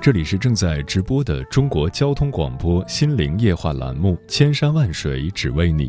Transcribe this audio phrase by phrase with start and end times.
[0.00, 5.88] 这里是正在直播的中国交通广播心灵夜话栏目《千山万水只为你》，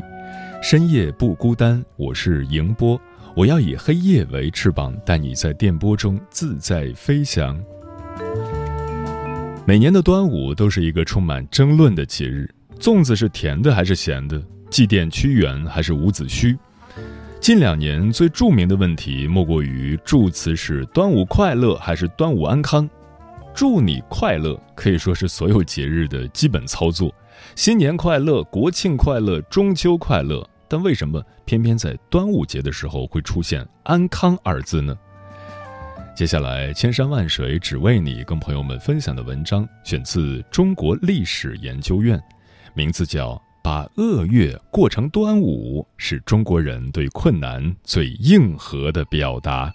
[0.63, 2.99] 深夜不孤单，我是迎波，
[3.35, 7.61] 我要以黑夜为翅膀，带你在电波中自在飞翔。
[9.63, 12.49] 每年的端午都是一个充满争论的节日，
[12.79, 14.41] 粽子是甜的还是咸的？
[14.71, 16.57] 祭奠屈原还是伍子胥？
[17.39, 22.89] 近两年最著名的问题莫过于祝词是“端午快乐”还是“端午安康”。
[23.59, 27.13] 祝你快乐可以说是所有节日的基本操作，
[27.57, 30.49] 新年快乐、国庆快乐、中秋快乐。
[30.69, 34.97] 但为什么偏偏在端午节的时候会出现“安康”二字呢？
[36.15, 42.17] 接下来，千山万水只为你，跟朋友们分享的文章选自中国历史研究院，
[42.73, 43.37] 名字叫。
[43.61, 49.69] 把恶月过成端午，是中国人对困难最硬核的表达。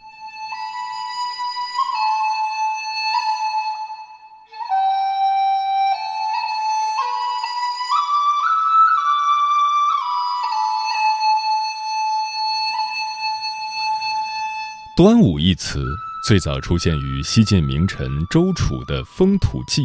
[14.96, 15.84] 端午一词
[16.24, 19.82] 最早出现于西晋名臣周楚的《风土记》。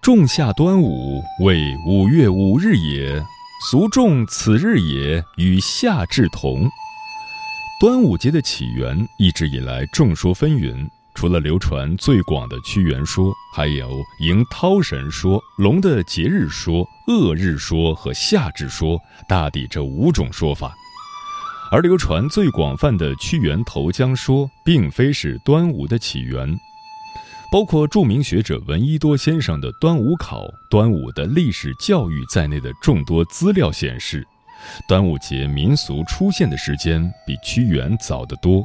[0.00, 3.24] 仲夏端午，为五月五日也。
[3.70, 6.68] 俗众此日也，与夏至同。
[7.80, 18.98] 端午节的起源一直以来众说纷纭，除了流传最广的屈原说，还有迎涛神说、龙的节日说、恶日说和夏至说，
[19.28, 20.74] 大抵这五种说法。
[21.72, 26.54] 而流传最广泛的屈原投江说，并非是端午的起源。
[27.50, 34.22] 包括著名学者闻一多先生的《端午考》、端午的历史教育在内的众多资料显示，
[34.86, 38.62] 端午节民俗出现的时间比屈原早得多。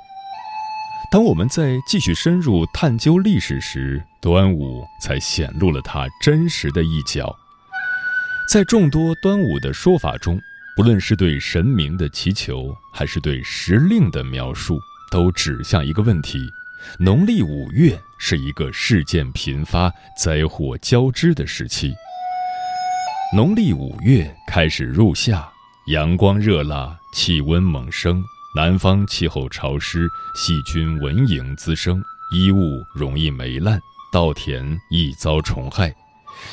[1.10, 7.34] 当我们在继续深入探究历史时，端午才显露了它真实的一角。
[8.52, 10.38] 在众多端午的说法中，
[10.76, 14.82] 不论是对神明的祈求，还是对时令的描述，
[15.12, 16.52] 都指向一个问题。
[16.98, 21.94] 农历五月是一个事件频发、灾祸交织的时期。
[23.36, 25.48] 农历五月开始入夏，
[25.90, 28.24] 阳光热辣，气温猛升，
[28.56, 32.04] 南方气候潮湿，细菌蚊蝇滋生，
[32.34, 33.80] 衣物容易霉烂，
[34.12, 35.94] 稻田易遭虫害，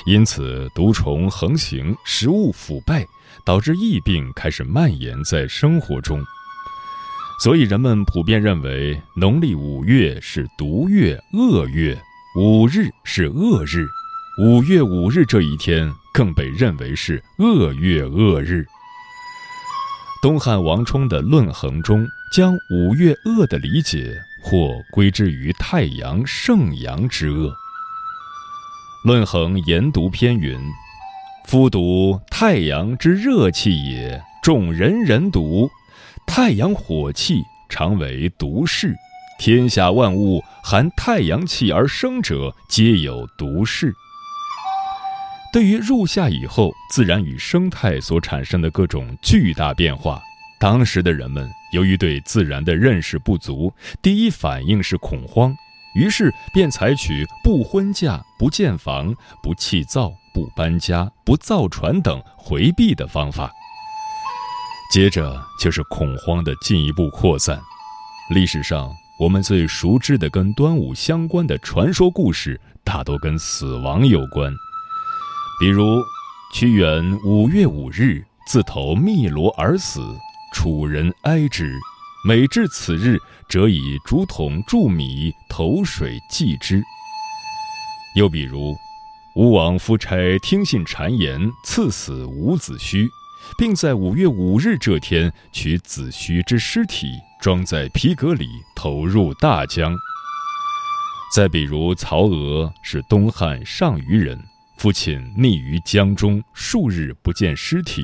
[0.06, 3.06] 因此毒虫横行，食物腐败，
[3.45, 6.22] 导致疫病开始蔓延在生活中。
[7.43, 12.00] 所以人们普遍认为，农历五月是毒月、恶月，
[12.37, 13.87] 五日是恶日，
[14.41, 18.65] 五月五日这一天更被认为是恶月恶日。
[20.23, 27.50] 东汉王充的《论衡》中，将五月恶的理解或归之于太阳盛阳之恶。
[29.05, 30.59] 《论衡·研读篇》云
[31.45, 35.69] ：“夫读太阳之热气也，众人人读。”
[36.27, 38.97] 太阳火气常为毒势，
[39.39, 43.93] 天下万物含太阳气而生者，皆有毒势。
[45.53, 50.23] 对于入夏以后自然与生态所产生的各种巨大变化，
[50.59, 55.55] 当时的人们由于对自然的认识不足，第一反应是恐慌，
[55.94, 63.50] 于是便采取不婚嫁、不建房、不砌灶、不搬家、不造船等回避的方法。
[64.93, 67.60] 接着就是恐慌的进一步扩散。
[68.31, 74.52] 历史上我们最熟知的跟端午相关的传说故事，大多跟死亡有关。
[75.61, 76.02] 比如，
[76.52, 80.00] 屈原五月五日自投汨罗而死，
[80.52, 81.73] 楚人哀之，
[82.26, 83.19] 每至此日，
[83.49, 86.82] 则以竹筒注米，投水祭之。
[88.17, 88.75] 又比如，
[89.35, 93.08] 吴王夫差听信谗言，赐死伍子胥。
[93.58, 99.94] 并在五月五日这天取子胥之尸体，装在皮革里，投入大江。
[101.35, 104.43] 再比如，曹娥是东汉上虞人，
[104.79, 108.02] 父亲溺于江中，数日不见尸体。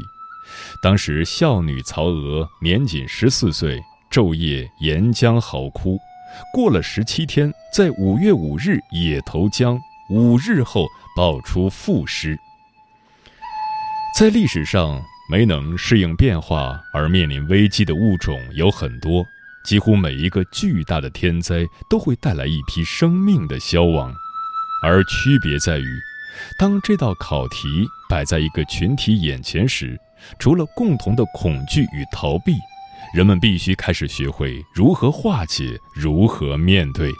[0.82, 5.98] 当时孝女曹娥年仅十四岁，昼夜沿江嚎哭。
[6.52, 9.78] 过了十七天，在五月五日也投江，
[10.10, 10.86] 五日后
[11.16, 12.38] 爆出负尸。
[14.18, 19.24] 在历史上，没能适应变化而面临危机的物种有很多，
[19.64, 24.12] 几乎每一个巨大的天灾都会带来一批生命的消亡，
[24.82, 26.00] 而区别在于，
[26.58, 29.98] 当这道考题摆在一个群体眼前时，
[30.38, 32.52] 除了共同的恐惧与逃避。
[33.12, 37.12] 人们必须开始学会如何化解，如何面对。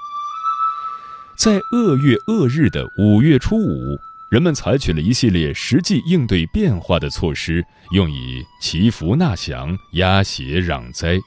[1.37, 3.99] 在恶月恶日的五月初五，
[4.31, 11.19] 人们采取了一系列实际应对变化的措施，用以祈福纳祥、压邪攘灾。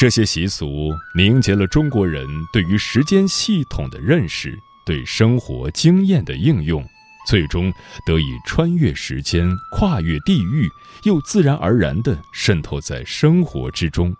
[0.00, 6.84] 这些习俗凝结了中国人对于时间系统的认识，对生活经验的应用。
[7.26, 7.72] 最终
[8.06, 10.68] 得以穿越时间、跨越地域，
[11.04, 14.14] 又自然而然地渗透在生活之中。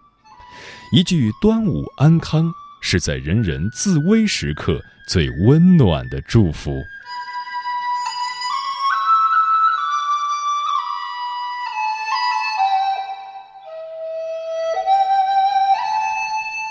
[0.93, 6.83] 一句“端午安康”，是在人人自危时刻最温暖的祝福。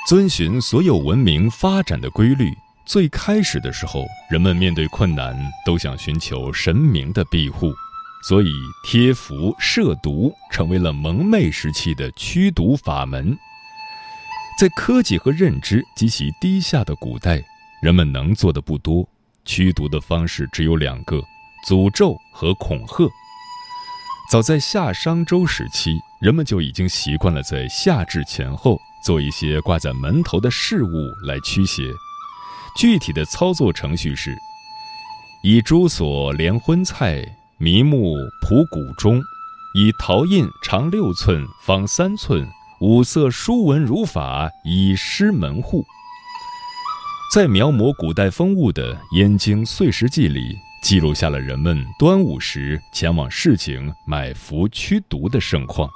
[0.08, 2.54] 遵循所有文明发展的规律。
[2.86, 5.36] 最开始的时候，人们面对困难
[5.66, 7.74] 都想寻求神明的庇护，
[8.28, 8.52] 所以
[8.84, 13.38] 贴符设毒成为了蒙昧时期的驱毒法门。
[14.60, 17.42] 在科技和认知极其低下的古代，
[17.82, 19.08] 人们能做的不多，
[19.46, 21.22] 驱毒的方式只有两个：
[21.68, 23.10] 诅咒和恐吓。
[24.30, 30.90] 早在夏商周时期，人们就已经习惯了在夏至前后做一些挂在门头的事物
[31.26, 31.84] 来驱邪。
[32.75, 34.36] 具体的操作程序是：
[35.44, 37.24] 以朱锁连荤菜，
[37.58, 39.20] 迷木铺谷中；
[39.75, 42.48] 以陶印长六寸，方三寸，
[42.81, 45.84] 五色书文如法，以诗门户。
[47.34, 55.90] 在描摹古代风物的《燕京岁时记》里，记录下了人们端午时前往市井买符驱毒的盛况。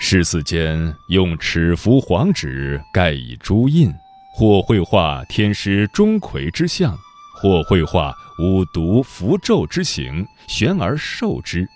[0.00, 3.92] 诗词间用尺幅黄纸盖以朱印。
[4.40, 6.98] 或绘画天师钟馗之像，
[7.34, 11.68] 或绘画五毒符咒之形，悬而授之。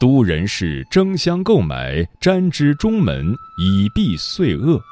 [0.00, 4.82] 都人士争相购买，瞻之中门，以避岁恶。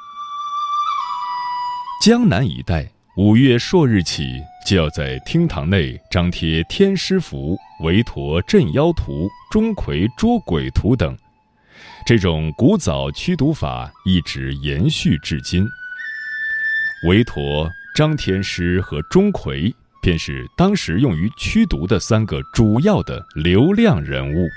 [2.01, 11.13] 江南一带，五月朔日起，就要在厅堂内张贴天师符、韦陀镇妖图、钟馗捉鬼图等。
[12.05, 15.67] 这种古早驱毒法一直延续至今。
[17.03, 24.47] 韦陀、张天师和钟馗便是当时用于驱毒的三个主要的流量人物。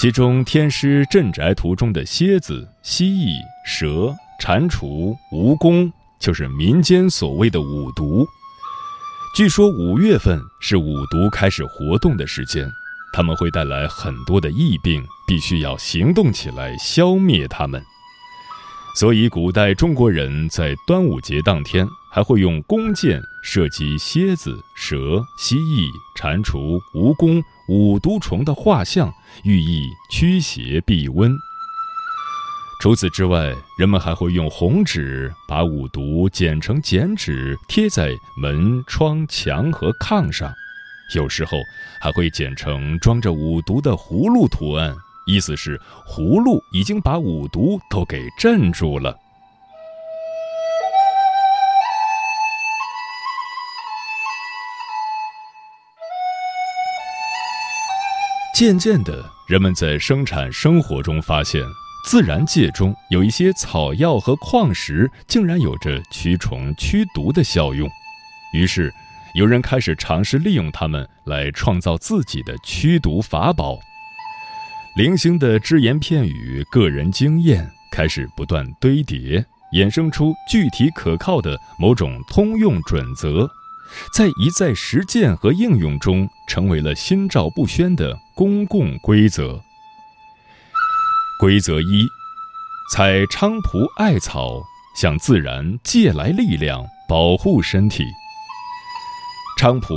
[0.00, 3.34] 其中，天师镇宅图中的蝎子、蜥蜴、
[3.66, 5.90] 蛇、蟾蜍、蜈蚣，
[6.20, 8.24] 就是民间所谓的五毒。
[9.34, 12.70] 据说五月份是五毒开始活动的时间，
[13.12, 17.82] 他们会带来很多的疫病，必须要行动起来消灭它们。
[18.98, 25.86] 所以，古代中国人在端午节当天还会用弓箭射击蝎子、蛇、蜥蜴、
[26.18, 29.12] 蟾蜍、蜈蚣、五毒虫的画像，
[29.44, 31.30] 寓意驱邪避瘟。
[32.80, 40.50] 除此之外，人们还会用红纸把五毒剪成剪纸，贴在门窗、墙和炕上，
[41.14, 41.58] 有时候
[42.00, 44.96] 还会剪成装着五毒的葫芦图案。
[45.26, 49.16] 意思是葫芦已经把五毒都给镇住了。
[58.54, 61.60] 渐渐的，人们在生产生活中发现，
[62.06, 67.86] 自然界中有一些草药和矿石竟然有着驱虫驱毒的效用，
[68.54, 68.90] 于是
[69.34, 73.78] 有人开始尝试利用它们来创造自己的驱毒法宝。
[74.96, 83.46] 零星的只言片语、个人经验开始不断堆叠，衍生出具体可靠的某种通用准则，
[84.14, 89.60] 在一再实践和应用中，成为了心照不宣的公共规则。
[91.38, 92.06] 规则一：
[92.90, 94.62] 采菖蒲艾草，
[94.98, 98.02] 向自然借来力量，保护身体。
[99.60, 99.94] 菖蒲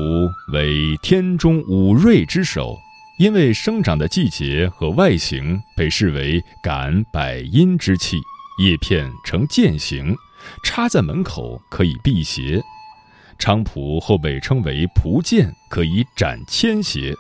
[0.51, 2.77] 为天中五瑞之首。
[3.20, 8.18] 因为生长的季节和外形被视为感百阴之气，
[8.64, 10.16] 叶片呈剑形，
[10.64, 12.62] 插在门口可以辟邪。
[13.38, 17.14] 菖蒲后被称为蒲剑，可以斩千邪。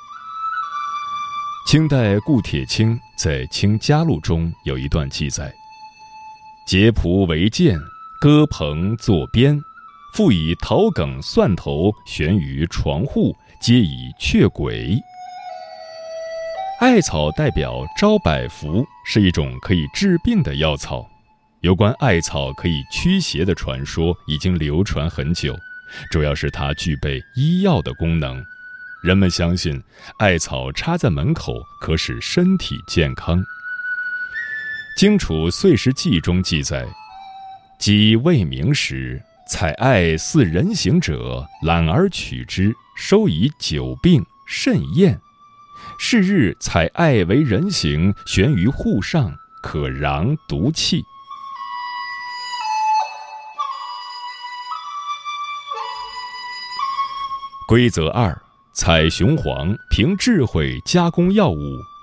[1.67, 5.53] 清代顾铁青在《清嘉录》中有一段记载
[6.65, 7.77] ：“结蒲为剑，
[8.21, 9.59] 割蓬作鞭，
[10.13, 14.97] 复以桃梗、蒜头悬于床户，皆以却鬼。
[16.79, 21.05] 艾草代表招百福，是一种可以治病的药草。
[21.59, 25.53] 有关艾草可以驱邪的传说已经流传很久，
[26.09, 28.41] 主要是它具备医药的功能。
[29.03, 29.83] 人们相信，
[30.19, 33.37] 艾草插在门口可使身体健康。
[34.95, 36.87] 《荆楚岁时记》中记载
[37.77, 45.19] ：“鸡未鸣时，采艾似人形者，揽而取之，收以久病甚验。
[46.01, 51.03] 是日采艾为人形，悬于户上，可禳毒气。”
[57.67, 58.41] 规则二：
[58.73, 61.59] 采雄黄，凭智慧加工药物，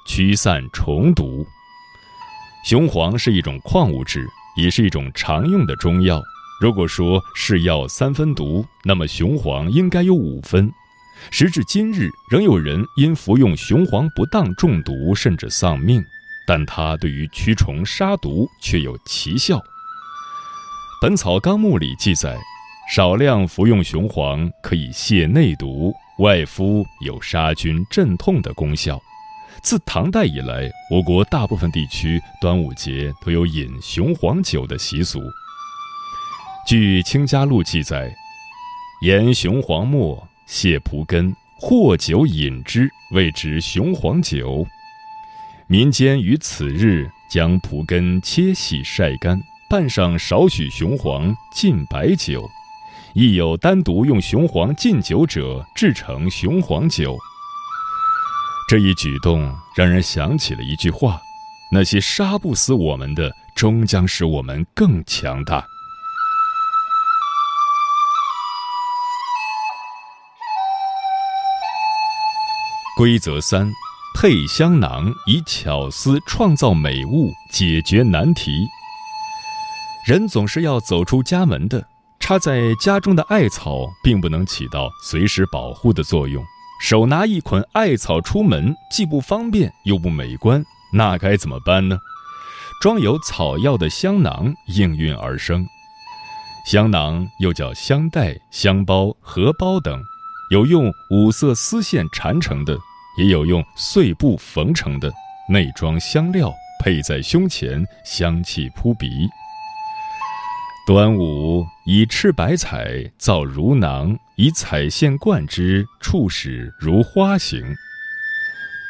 [0.07, 1.47] 驱散虫毒。
[2.69, 6.21] 雄黄是一种矿物质，也是一种常用的中药。
[6.61, 10.71] 如果说是药三分毒，那么雄黄应该有五分。
[11.31, 16.05] 时至今日，仍有人因服用雄黄不当中毒，甚至丧命。
[16.47, 19.57] 但它对于驱虫杀毒却有奇效。
[21.01, 22.37] 《本草纲目》里记载。
[22.89, 29.03] 少量服用雄黄可以泻内毒，外敷有杀菌镇痛的功效。
[29.61, 35.21] 自唐代以来，我国大部分地区端午节都有饮雄黄酒的习俗。
[36.65, 38.15] 据《清嘉录》记载，
[39.03, 44.67] 研雄黄末，泻蒲根，或酒饮之，谓之雄黄酒。
[45.67, 52.49] 民间于此日将蒲根切细晒干，拌上少许雄黄，浸白酒。
[53.15, 57.17] 亦有单独用雄黄浸酒者，制成雄黄酒。
[58.69, 61.21] 这一举动让人想起了一句话
[61.73, 65.65] ：“那些杀不死我们的，终将使我们更强大。”
[72.97, 73.71] 规则三：
[74.15, 78.67] 配香囊，以巧思创造美物，解决难题。
[80.07, 81.87] 人总是要走出家门的。
[82.19, 86.43] 插在家中的艾草并不能起到随时保护的作用，
[86.81, 91.99] 手拿一捆艾草出门既不方便又不美观，那该怎么办呢？
[92.81, 95.67] 装有草药的香囊应运而生。
[96.67, 100.03] 香囊又叫香袋、香包、荷包等，
[100.51, 102.77] 有用五色丝线缠成的，
[103.19, 105.13] 也有用碎布缝成的，
[105.49, 109.29] 内装香料，佩在胸前，香气扑鼻。
[110.87, 117.61] 端午以赤白彩造如囊，以彩线贯之，触使如花形。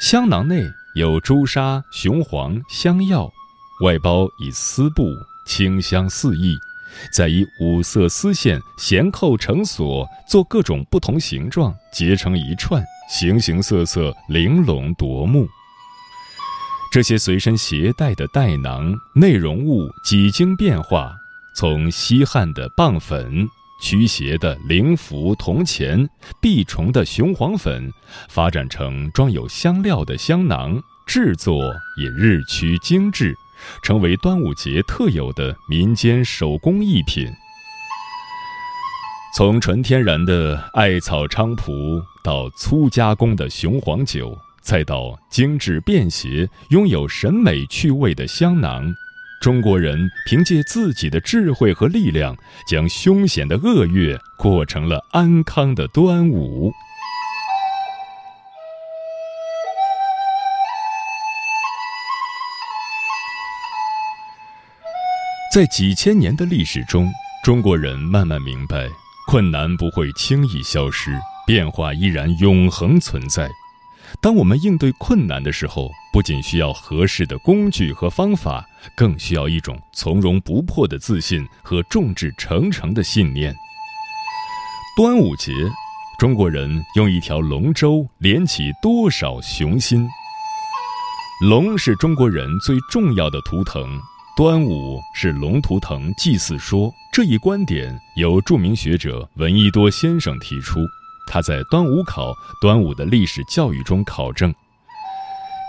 [0.03, 0.63] 香囊内
[0.95, 3.33] 有朱砂、雄黄、香药，
[3.83, 5.05] 外包以丝布，
[5.47, 6.55] 清香四溢。
[7.13, 15.49] 再以五色丝线衔扣成锁，做各种不同形状，结成一串，形形色色，玲珑夺目。
[16.93, 21.15] 这些随身携带的袋囊内容物几经变化。
[21.55, 23.49] 从稀罕的棒粉、
[23.81, 26.07] 驱邪的灵符铜钱、
[26.41, 27.91] 避虫的雄黄粉，
[28.29, 31.63] 发展成装有香料的香囊，制作
[31.97, 33.35] 也日趋精致，
[33.83, 37.27] 成为端午节特有的民间手工艺品。
[39.35, 48.95] 从纯天然的艾草菖蒲，到粗加工的雄黄酒，再到精致便携、拥有审美趣味的香囊。
[49.43, 52.35] 中国人凭借自己的智慧和力量，
[52.67, 56.73] 将凶险的恶月过成了安康的端午。
[65.55, 67.11] 在几千年的历史中，
[67.45, 68.89] 中国人慢慢明白，
[69.27, 71.11] 困难不会轻易消失，
[71.47, 73.51] 变化依然永恒存在。
[74.21, 78.65] 当我们应对困难的时候，不仅需要合适的工具和方法，
[78.97, 83.53] 更需要一种从容不迫的自信和众志成城的信念。
[84.97, 85.53] 端午节，
[86.21, 90.09] 中国人用一条龙舟连起多少雄心？
[91.43, 93.83] 龙是中国人最重要的图腾，
[94.37, 100.81] 端午是龙图腾祭祀说这一观点由著名学者闻一多先生提出。
[101.27, 104.55] 他在端午考端午的历史教育中考证，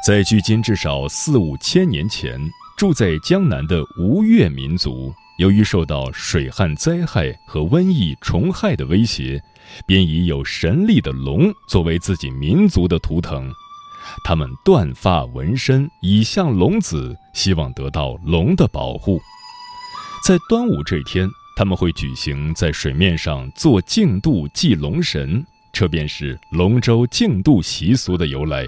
[0.05, 2.37] 在距今至少四五千年前，
[2.77, 9.41] 住在江南的吴越民族，由于受到水旱灾害和瘟疫虫害的威胁，
[9.85, 13.49] 便以有神力的龙作为自己民族的图腾。
[14.23, 19.19] 他们断发纹身，以向龙子，希望得到龙的保护。
[20.25, 21.29] 在端午这天。
[21.59, 28.63] 他们会举行在水面上做竞渡祭龙神，这便是龙舟竞渡习俗的由来。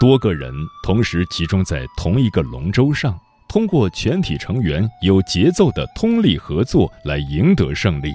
[0.00, 3.16] 多个人同时集中在同一个龙舟上，
[3.48, 8.12] 通过全体成员有节奏的通力合作来赢得胜利。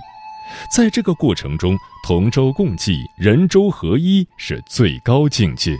[0.75, 5.77] 在这个过程中，同舟共济、人舟合一是最高境界。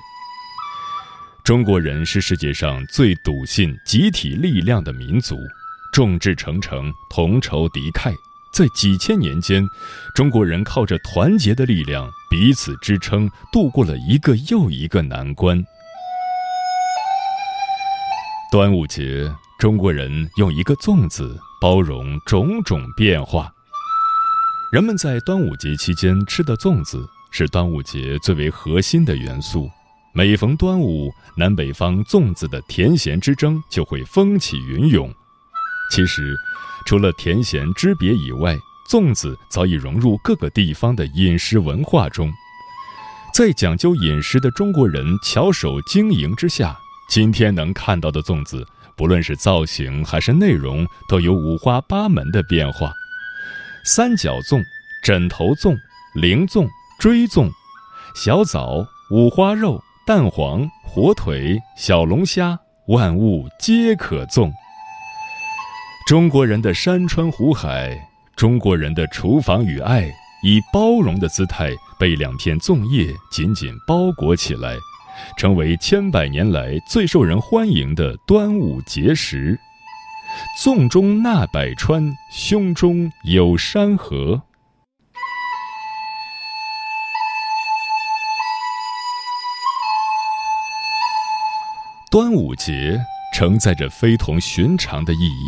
[1.43, 5.37] 中国人是世界上最笃信集体力量的民族。
[5.91, 8.13] 众志成城，同仇敌忾。
[8.53, 9.61] 在几千年间，
[10.15, 15.61] 中国人靠着团结的力量，彼此支撑，度过了一个又一个难关。
[18.49, 23.51] 端午节，中国人用一个“粽”子包容种种变化。
[24.71, 29.69] 人们在端午节期间吃的粽子，是端午节最为核心的元素。
[30.15, 35.11] 每逢端午，南北方粽子的甜咸之争就会风起云涌。
[35.89, 36.37] 其实，
[36.85, 38.55] 除了甜咸之别以外，
[38.87, 42.31] 粽子早已融入各个地方的饮食文化中。
[43.33, 46.77] 在讲究饮食的中国人巧手经营之下，
[47.09, 48.63] 今天能看到的粽子，
[48.95, 52.93] 不论是造型还是内容，都有五花八门的变化：
[53.83, 54.61] 三角粽、
[55.03, 55.75] 枕头粽、
[56.13, 57.49] 菱粽、锥粽、
[58.13, 64.51] 小枣、五花肉、蛋黄、火腿、小龙虾，万物皆可粽。
[66.05, 67.97] 中国人的山川湖海，
[68.35, 74.75] 中国人的厨房与爱，以包容的姿态被两片粽叶紧紧包裹起来，
[75.37, 79.57] 成为千百年来最受人欢迎的端午节食。
[80.61, 84.41] 粽中纳百川，胸中有山河。
[92.13, 92.95] 端午节
[93.33, 95.45] 承载着非同寻常的意义。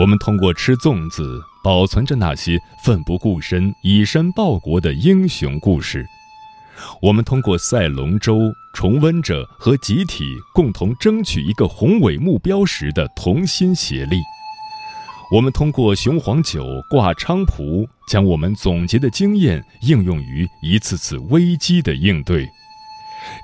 [0.00, 6.00] 我们通过吃粽子，保存着那些奋不顾身、以身报国的英雄故事；
[7.02, 8.38] 我们通过赛龙舟，
[8.72, 14.16] 重温着和集体共同争取一个宏伟目标时的同心协力；
[15.30, 22.48] 我们通过雄黄酒、挂菖蒲，将我们总结的经验应用于一次次危机的应对。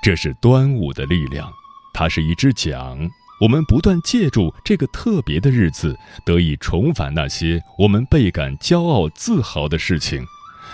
[0.01, 1.47] 这是端午的力量，
[1.93, 2.97] 它是一支桨。
[3.41, 10.25] 我们不断借助这个特别的日子，得以重返那些我们倍感骄傲自豪的事情，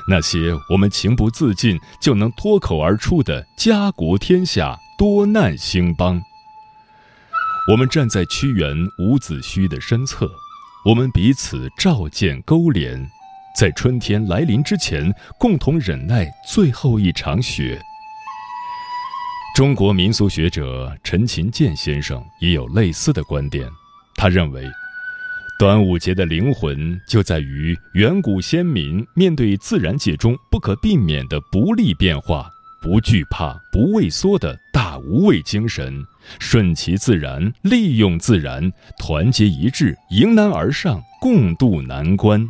[0.07, 6.21] 那些我们情不自禁就能脱口而出的家国天下、多难兴邦。
[7.71, 10.29] 我们站在屈原、伍子胥的身侧，
[10.85, 13.09] 我们彼此照见勾连，
[13.57, 17.81] 在春天来临之前，共同忍耐最后一场雪。
[19.59, 23.69] 中国民俗学者陈勤健先生也有类似的观点。
[24.15, 24.63] 他认为，
[25.59, 32.49] 端午节的灵魂就在于远古先民面对自然界中不可避免的不利变化，
[32.81, 36.05] 不惧怕、不畏缩的大无畏精神，
[36.39, 42.41] 顺其自然，利用自然，团结一致，迎难而上，共度难关。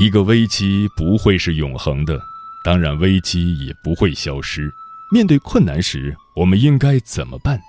[0.00, 2.18] 一个危机不会是永恒的。
[2.64, 4.72] 当然，危机也不会消失。
[5.10, 7.60] 面对困难时，我们应该怎么办？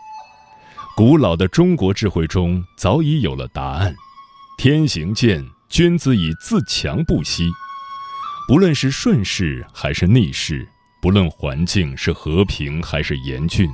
[0.95, 3.95] 古老的中国智慧中早已有了答案：
[4.58, 7.49] 天行健，君子以自强不息。
[8.47, 10.67] 不论是顺势还是逆势，
[11.02, 13.69] 不论环境是和平还是严峻，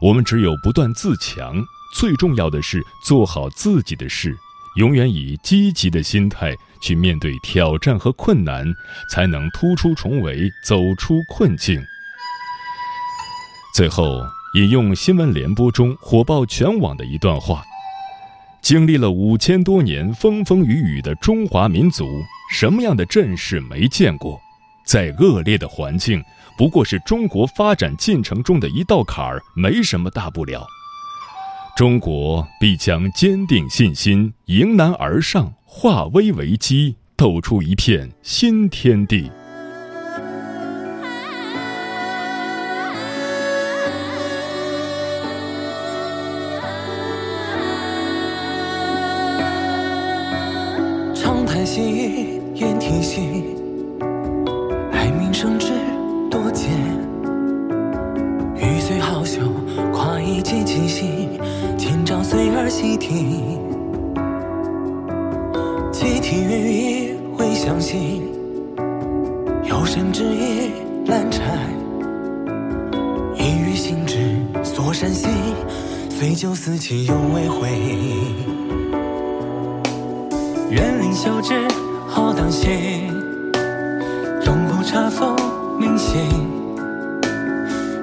[0.00, 1.62] 我们只有不断自强。
[1.94, 4.36] 最重要的是做好自己的事，
[4.76, 6.54] 永远以积极的心态。
[6.82, 8.64] 去面对挑战和困难，
[9.10, 11.82] 才能突出重围，走出困境。
[13.74, 14.22] 最后
[14.54, 17.64] 引用新闻联播中火爆全网的一段话：
[18.60, 24.38] 经历了五千多年风风雨雨的中华民族，什么样的阵势没见过？
[24.84, 26.22] 再恶劣的环境，
[26.56, 30.64] 不过是中国发展进程中的一道坎儿，没什么大不了。
[31.76, 39.30] 中国必将坚定信心，迎难而上，化危为机，斗出一片新天地。
[51.14, 53.20] 长叹息，咽涕息，
[54.92, 55.74] 哀民生之
[56.30, 56.70] 多艰。
[58.56, 59.42] 雨虽好修，
[59.92, 61.15] 夸一节气息。
[62.28, 63.40] 随儿细听，
[65.92, 68.20] 集体寓意会相信，
[69.62, 70.72] 有生之意
[71.04, 71.44] 难拆。
[73.36, 74.18] 一语心之
[74.64, 75.28] 锁山兮，
[76.10, 77.68] 虽酒思齐永未回。
[80.68, 81.54] 园林修枝
[82.08, 83.08] 好当心，
[84.42, 85.36] 中不差风
[85.78, 86.20] 明星，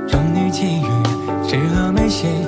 [0.07, 0.88] 中女寄语，
[1.45, 2.42] 知恶美心，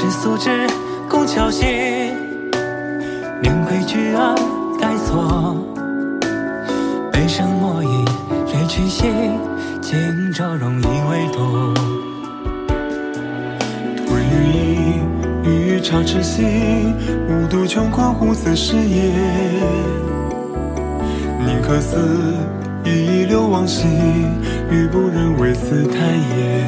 [0.00, 0.48] 故事素质
[1.10, 1.66] 古桥心，
[3.42, 4.32] 明规矩而
[4.80, 5.56] 改错，
[7.10, 8.04] 悲伤莫以
[8.52, 9.08] 泪去洗，
[9.80, 11.74] 今朝容易为度。
[14.08, 15.00] 问雨衣，
[15.42, 16.44] 欲茶之息，
[17.28, 19.12] 无度穷困乎此时也。
[21.44, 21.98] 宁可死，
[22.84, 23.88] 亦流往昔，
[24.70, 25.98] 欲不忍为此叹
[26.38, 26.64] 也。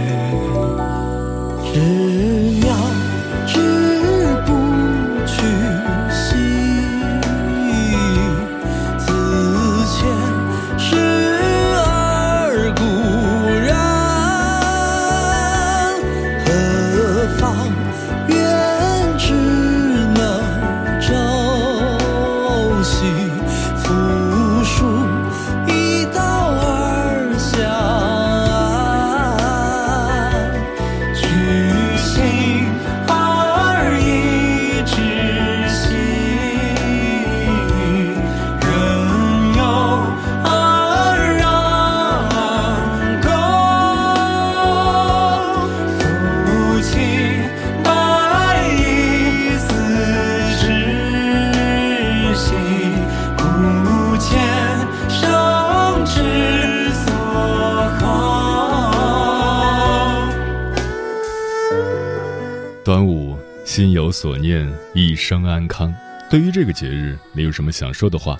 [64.92, 65.94] 一生安康。
[66.28, 68.36] 对于这个节日，你有什么想说的话？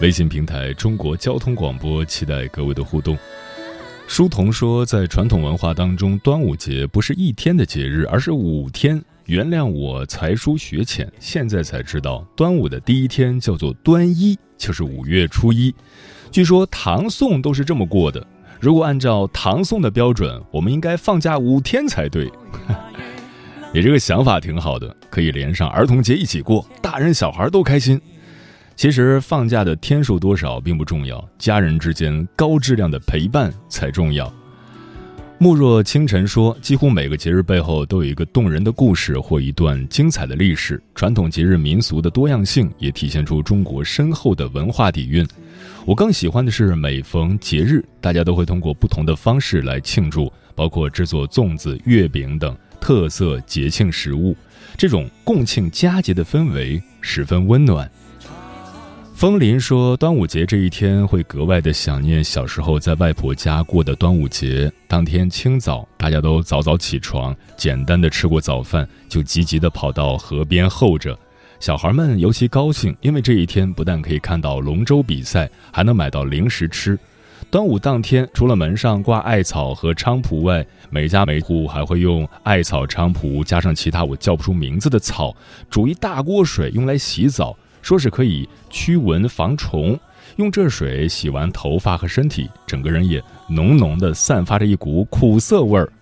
[0.00, 3.16] 微信平台中国交通广播期待各位的互动。
[4.06, 9.02] 书童说，在传统文化当中，端午节不是一天的节日，而是五天。
[9.26, 15.72] 原谅我才疏学浅，现在才知道，端午的第一天叫做端一，就是五月初一。
[16.30, 18.26] 据说唐宋都是这么过的。
[18.60, 22.30] 如果按照唐宋的标准，我们应该放假五天才对。
[23.74, 27.98] 你这个想法挺好的，可以连上儿童节一起过，大人小孩都开心。
[28.76, 34.30] 其实放假的天数多少并不重要，家人之间高质量的陪伴才重要。
[35.38, 40.80] 慕若清晨说，几乎每个节日背后都有一个动人的故事或一段精彩的历史。
[40.94, 45.26] 传统节日民俗的多样性也体现出中国深厚的文化底蕴。
[45.86, 54.36] 我更喜欢的是，每逢节日，大家都会通过不同的方式来庆祝，包括制作粽子、月饼等特色节庆食物。
[54.76, 57.88] 这种共庆佳节的氛围十分温暖。
[59.14, 64.72] 风林说，端午节这一天会格外的想念小时候在外婆家过的端午节。
[64.88, 71.16] 当天清早，大家都早早起床，简单的吃过早饭，就急急的跑到河边候着。
[71.60, 76.98] 小孩们尤其高兴，因为这一天不但可以看到龙舟比赛，还能买到零食吃。
[77.52, 85.36] 端午当天，除了门上挂艾草和菖蒲外，每家每户还会用艾草、菖蒲加上其他我叫不出名字的草，
[85.68, 87.54] 煮一大锅水用来洗澡。
[87.82, 90.00] 说是可以驱蚊防虫，
[90.36, 95.92] 用这水洗完头发和身体，整个人也浓浓的散发着一股苦涩味儿。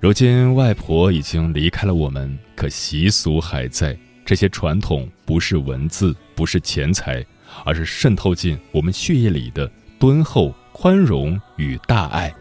[0.00, 3.96] 如今外婆已经离开了我们，可习俗还在。
[4.22, 7.24] 这些传统不是文字，不是钱财，
[7.64, 12.32] 而是渗透进我们血液里的敦厚、宽容与大爱。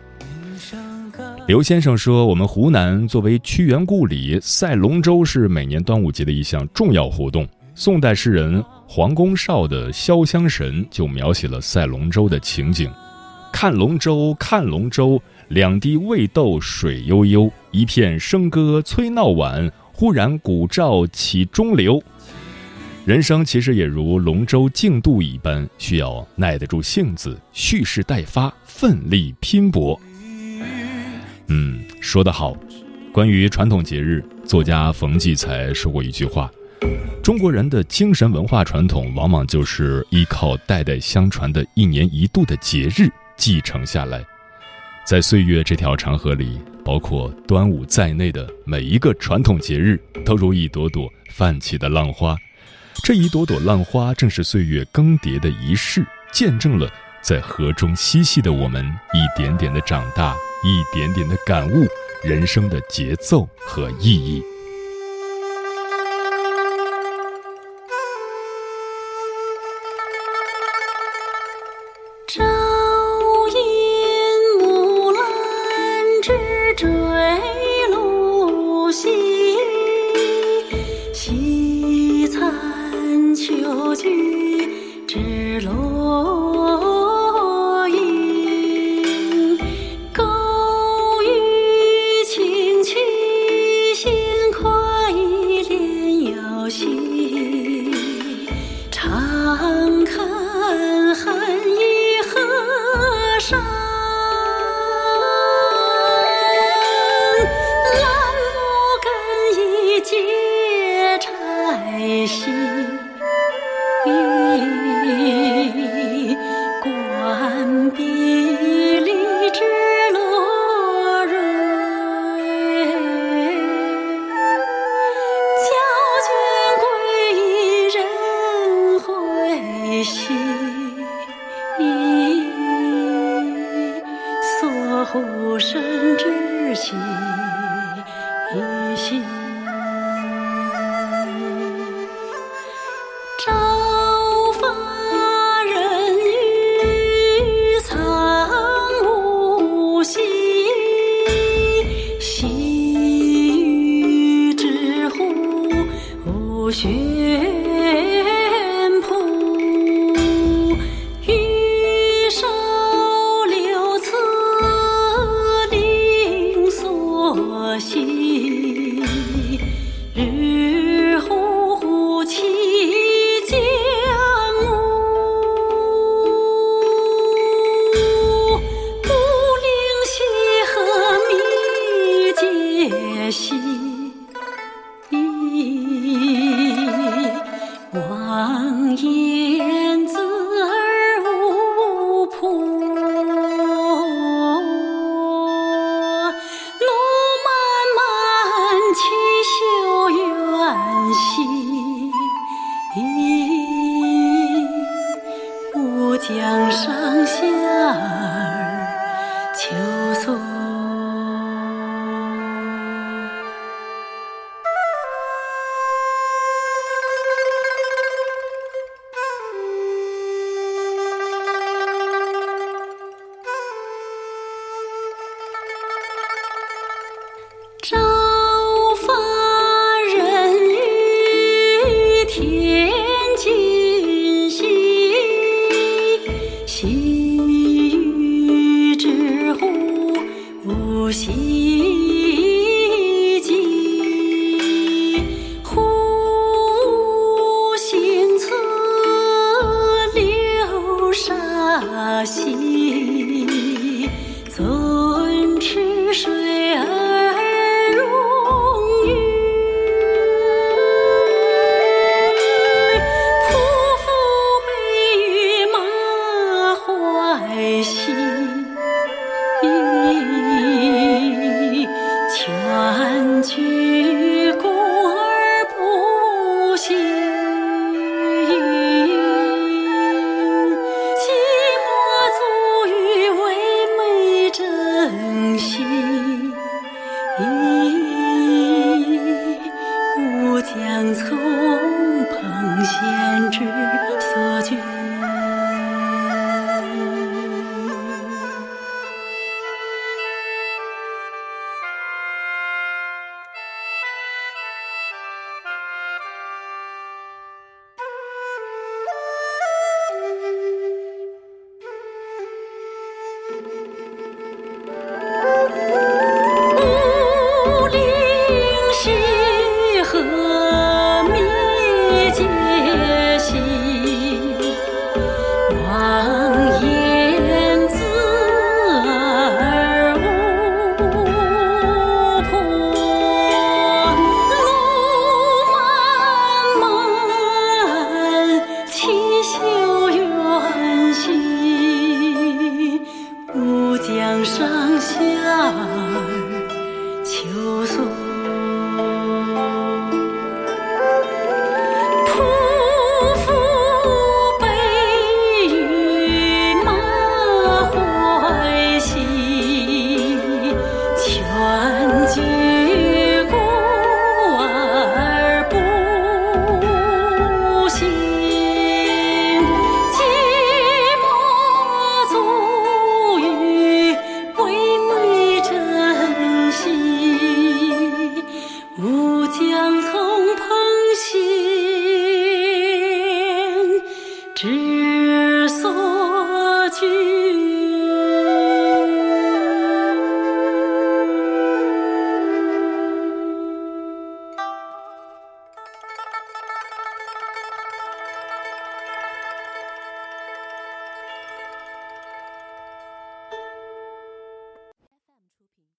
[1.47, 12.91] 刘先生说：“我们湖南作为屈原故里，赛龙舟是每年端午节的一项重要活动。”宋代诗人黄公绍的《潇湘神》就描写了赛龙舟的情景
[13.51, 21.99] ：“看龙舟，看龙舟，两滴未斗水悠悠，一片笙歌催闹晚，忽然鼓噪起中流。”
[23.07, 29.97] 人生其实也如龙舟竞渡一般，需要耐得住性子，蓄势待发，奋力拼搏。
[31.47, 32.53] 嗯，说得好。
[33.13, 36.51] 关于传统节日，作家冯骥才说过一句话。
[37.23, 44.21] 中国人的精神文化传统，往往就是依靠代代相传的一年一度的节日继承下来。
[45.05, 52.35] 在岁月这条长河里，包括端午在内的每一个传统节日，都如一朵朵泛起的浪花。
[53.03, 56.89] 这一朵朵浪花，正是岁月更迭的仪式，见证了
[57.21, 61.87] 在河中嬉戏的我们一点点的长大，一点点的感悟
[62.23, 64.43] 人生的节奏和意义。